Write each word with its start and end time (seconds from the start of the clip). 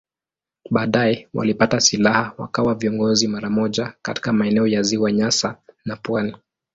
Baadaye 0.69 1.27
walipata 1.33 1.79
silaha 1.79 2.33
wakawa 2.37 2.75
viongozi 2.75 3.27
mara 3.27 3.49
moja 3.49 3.93
katika 4.01 4.33
maeneo 4.33 4.67
ya 4.67 4.81
Ziwa 4.81 5.11
Nyasa 5.11 5.57
na 5.85 5.95
pwani. 5.95 6.35